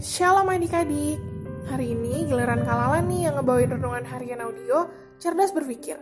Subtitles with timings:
[0.00, 1.20] Shalom adik-adik.
[1.68, 4.88] Hari ini giliran Kalala nih yang ngebawain renungan harian audio
[5.20, 6.00] Cerdas Berpikir.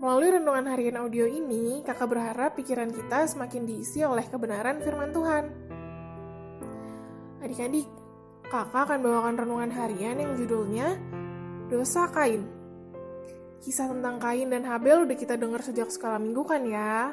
[0.00, 5.44] Melalui renungan harian audio ini, kakak berharap pikiran kita semakin diisi oleh kebenaran firman Tuhan.
[7.44, 7.88] Adik-adik,
[8.48, 10.96] kakak akan bawakan renungan harian yang judulnya
[11.68, 12.48] Dosa Kain.
[13.60, 17.12] Kisah tentang Kain dan Habel udah kita dengar sejak sekolah minggu kan ya?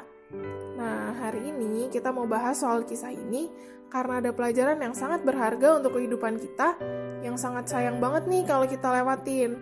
[0.76, 3.52] Nah, hari ini kita mau bahas soal kisah ini
[3.92, 6.80] karena ada pelajaran yang sangat berharga untuk kehidupan kita
[7.20, 9.60] yang sangat sayang banget nih kalau kita lewatin.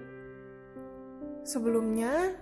[1.42, 2.38] Sebelumnya,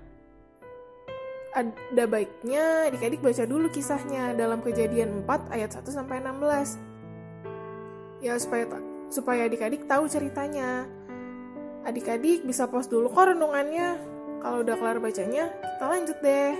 [1.56, 6.76] ada baiknya adik-adik baca dulu kisahnya dalam kejadian 4 ayat 1 sampai 16.
[8.20, 8.68] Ya supaya
[9.08, 10.84] supaya adik-adik tahu ceritanya.
[11.88, 13.96] Adik-adik bisa pause dulu kok renungannya.
[14.38, 16.54] Kalau udah kelar bacanya, kita lanjut deh.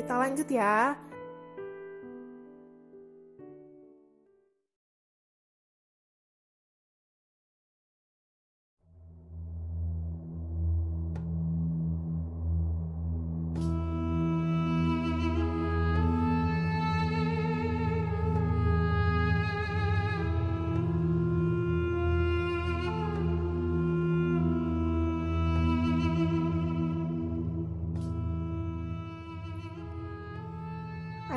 [0.00, 0.96] Kita lanjut ya.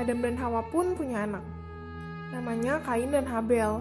[0.03, 1.39] Adam dan Hawa pun punya anak.
[2.35, 3.79] Namanya Kain dan Habel.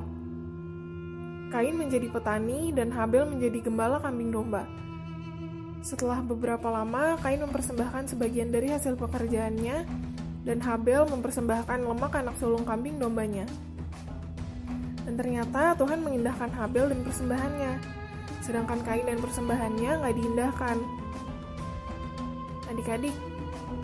[1.51, 4.63] Kain menjadi petani dan Habel menjadi gembala kambing domba.
[5.83, 9.83] Setelah beberapa lama, Kain mempersembahkan sebagian dari hasil pekerjaannya
[10.47, 13.43] dan Habel mempersembahkan lemak anak sulung kambing dombanya.
[15.03, 17.73] Dan ternyata Tuhan mengindahkan Habel dan persembahannya,
[18.47, 20.77] sedangkan Kain dan persembahannya nggak diindahkan.
[22.71, 23.17] Adik-adik,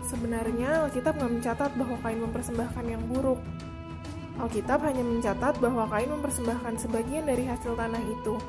[0.09, 3.37] Sebenarnya Alkitab nggak mencatat bahwa Kain mempersembahkan yang buruk.
[4.41, 8.41] Alkitab hanya mencatat bahwa Kain mempersembahkan sebagian dari hasil tanah itu.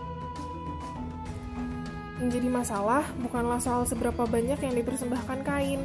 [2.16, 5.84] Yang jadi masalah bukanlah soal seberapa banyak yang dipersembahkan Kain.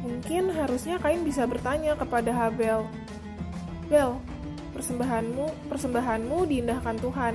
[0.00, 2.88] Mungkin harusnya Kain bisa bertanya kepada Habel,
[3.92, 4.16] Bel,
[4.72, 7.34] persembahanmu, persembahanmu diindahkan Tuhan,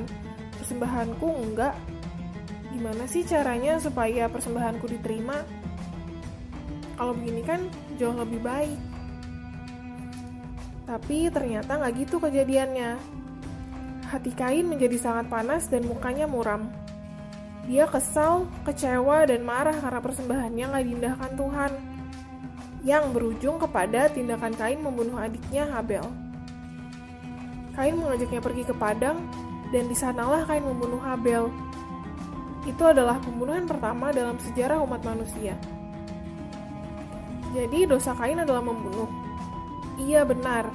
[0.57, 1.77] persembahanku enggak.
[2.73, 5.66] Gimana sih caranya supaya persembahanku diterima?
[6.97, 7.69] Kalau begini kan
[8.01, 8.79] jauh lebih baik.
[10.89, 12.97] Tapi ternyata nggak gitu kejadiannya.
[14.07, 16.71] Hati Kain menjadi sangat panas dan mukanya muram.
[17.67, 21.71] Dia kesal, kecewa, dan marah karena persembahannya nggak diindahkan Tuhan.
[22.87, 26.07] Yang berujung kepada tindakan Kain membunuh adiknya Habel.
[27.75, 29.19] Kain mengajaknya pergi ke padang,
[29.75, 31.51] dan di sanalah Kain membunuh Habel.
[32.63, 35.59] Itu adalah pembunuhan pertama dalam sejarah umat manusia.
[37.55, 39.07] Jadi dosa Kain adalah membunuh.
[39.97, 40.69] Iya benar.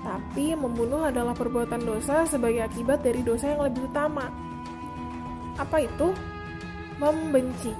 [0.00, 4.32] Tapi membunuh adalah perbuatan dosa sebagai akibat dari dosa yang lebih utama.
[5.60, 6.16] Apa itu?
[6.96, 7.72] Membenci.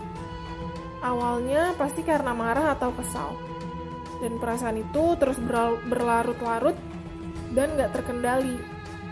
[1.01, 3.33] Awalnya pasti karena marah atau kesal.
[4.21, 5.41] Dan perasaan itu terus
[5.89, 6.77] berlarut-larut
[7.57, 8.61] dan gak terkendali.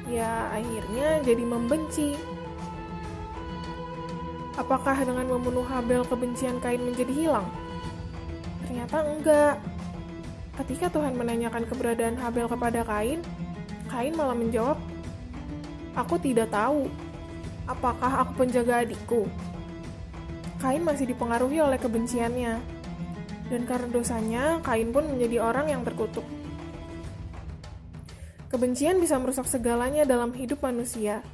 [0.05, 2.13] Ya akhirnya jadi membenci.
[4.61, 7.49] Apakah dengan membunuh Habel kebencian Kain menjadi hilang?
[8.69, 9.57] Ternyata enggak.
[10.61, 13.25] Ketika Tuhan menanyakan keberadaan Habel kepada Kain,
[13.89, 14.77] Kain malah menjawab,
[15.97, 16.93] Aku tidak tahu.
[17.65, 19.25] Apakah aku penjaga adikku?
[20.61, 22.61] Kain masih dipengaruhi oleh kebenciannya.
[23.49, 26.29] Dan karena dosanya, Kain pun menjadi orang yang terkutuk.
[28.53, 31.25] Kebencian bisa merusak segalanya dalam hidup manusia.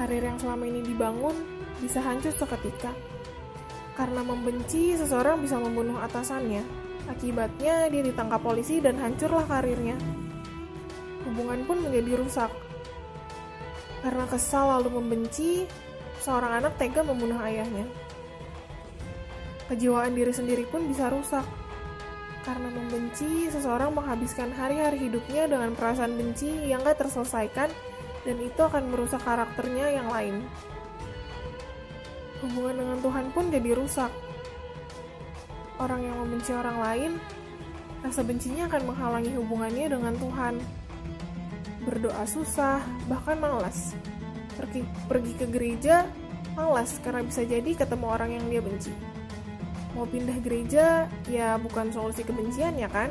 [0.00, 1.36] Karir yang selama ini dibangun
[1.84, 2.96] bisa hancur seketika.
[3.94, 6.66] Karena membenci, seseorang bisa membunuh atasannya.
[7.06, 9.94] Akibatnya, dia ditangkap polisi dan hancurlah karirnya.
[11.22, 12.50] Hubungan pun menjadi rusak.
[14.02, 15.64] Karena kesal lalu membenci,
[16.20, 17.86] seorang anak tega membunuh ayahnya.
[19.70, 21.46] Kejiwaan diri sendiri pun bisa rusak.
[22.44, 27.72] Karena membenci, seseorang menghabiskan hari-hari hidupnya dengan perasaan benci yang gak terselesaikan
[28.24, 30.44] dan itu akan merusak karakternya yang lain
[32.48, 34.12] hubungan dengan Tuhan pun jadi rusak.
[35.80, 37.12] Orang yang membenci orang lain,
[38.04, 40.54] rasa bencinya akan menghalangi hubungannya dengan Tuhan.
[41.84, 43.96] Berdoa susah, bahkan malas.
[44.54, 46.06] Pergi, pergi ke gereja,
[46.54, 48.92] malas karena bisa jadi ketemu orang yang dia benci.
[49.98, 53.10] Mau pindah gereja, ya bukan solusi kebencian ya kan?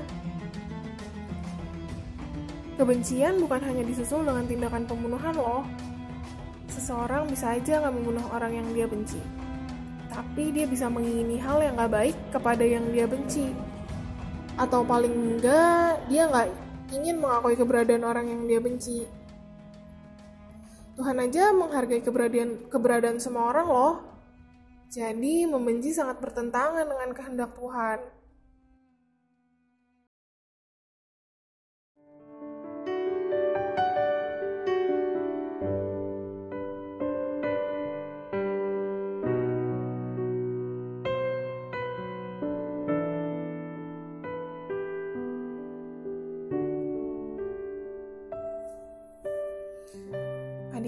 [2.73, 5.63] Kebencian bukan hanya disusul dengan tindakan pembunuhan loh,
[6.73, 9.21] seseorang bisa aja nggak membunuh orang yang dia benci.
[10.13, 13.49] tapi dia bisa mengingini hal yang gak baik kepada yang dia benci.
[14.53, 16.53] Atau paling enggak, dia gak
[16.93, 19.09] ingin mengakui keberadaan orang yang dia benci.
[20.93, 23.93] Tuhan aja menghargai keberadaan, keberadaan semua orang loh.
[24.93, 27.97] Jadi membenci sangat bertentangan dengan kehendak Tuhan.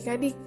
[0.06, 0.38] Adik-adik,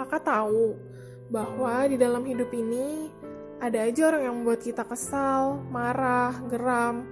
[0.00, 0.80] kakak tahu
[1.28, 3.12] bahwa di dalam hidup ini
[3.60, 7.04] ada aja orang yang membuat kita kesal, marah, geram,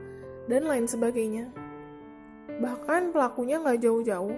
[0.49, 1.53] dan lain sebagainya.
[2.49, 4.33] Bahkan pelakunya nggak jauh-jauh.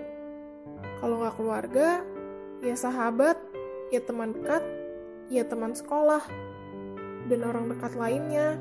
[0.99, 2.03] Kalau nggak keluarga,
[2.67, 3.39] ya sahabat,
[3.95, 4.67] ya teman dekat,
[5.31, 6.27] ya teman sekolah,
[7.31, 8.59] dan orang dekat lainnya.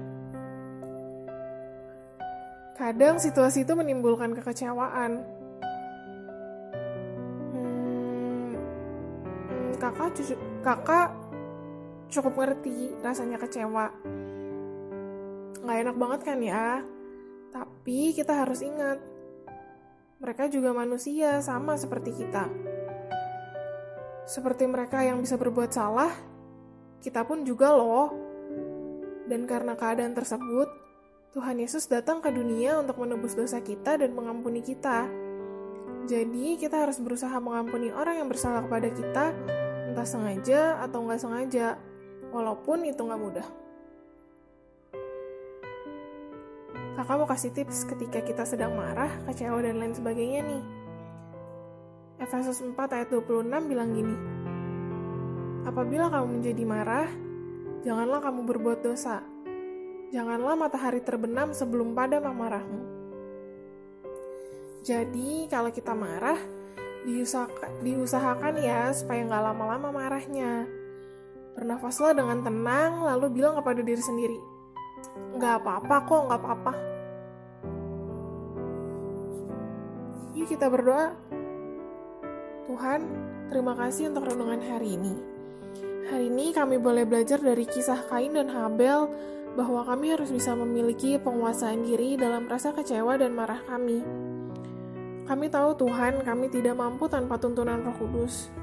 [2.78, 5.26] Kadang situasi itu menimbulkan kekecewaan,
[9.96, 11.10] kakak cucu, kakak
[12.12, 13.96] cukup ngerti rasanya kecewa.
[15.64, 16.84] Nggak enak banget kan ya?
[17.56, 19.00] Tapi kita harus ingat,
[20.20, 22.52] mereka juga manusia sama seperti kita.
[24.28, 26.12] Seperti mereka yang bisa berbuat salah,
[27.00, 28.12] kita pun juga loh.
[29.32, 30.68] Dan karena keadaan tersebut,
[31.32, 35.08] Tuhan Yesus datang ke dunia untuk menebus dosa kita dan mengampuni kita.
[36.06, 39.26] Jadi, kita harus berusaha mengampuni orang yang bersalah kepada kita
[39.96, 41.80] entah sengaja atau nggak sengaja,
[42.36, 43.48] walaupun itu nggak mudah.
[47.00, 50.64] Kakak mau kasih tips ketika kita sedang marah, kecewa, dan lain sebagainya nih.
[52.20, 54.16] Efesus 4 ayat 26 bilang gini,
[55.64, 57.08] Apabila kamu menjadi marah,
[57.88, 59.24] janganlah kamu berbuat dosa.
[60.12, 62.84] Janganlah matahari terbenam sebelum pada amarahmu.
[64.84, 66.36] Jadi, kalau kita marah,
[67.06, 70.66] diusahakan, diusahakan ya supaya nggak lama-lama marahnya.
[71.56, 74.36] Bernafaslah dengan tenang, lalu bilang kepada diri sendiri,
[75.40, 76.74] nggak apa-apa kok, nggak apa-apa.
[80.36, 81.16] Yuk kita berdoa.
[82.68, 83.02] Tuhan,
[83.48, 85.14] terima kasih untuk renungan hari ini.
[86.12, 89.08] Hari ini kami boleh belajar dari kisah Kain dan Habel
[89.56, 94.04] bahwa kami harus bisa memiliki penguasaan diri dalam rasa kecewa dan marah kami.
[95.26, 98.54] Kami tahu Tuhan, kami tidak mampu tanpa tuntunan Roh Kudus.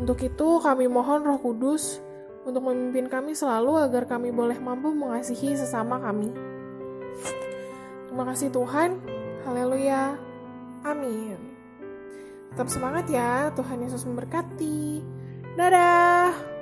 [0.00, 2.00] Untuk itu, kami mohon Roh Kudus
[2.46, 6.32] untuk memimpin kami selalu agar kami boleh mampu mengasihi sesama kami.
[8.06, 9.02] Terima kasih Tuhan.
[9.44, 10.16] Haleluya.
[10.86, 11.36] Amin.
[12.54, 13.52] Tetap semangat ya.
[13.52, 15.04] Tuhan Yesus memberkati.
[15.58, 16.55] Dadah.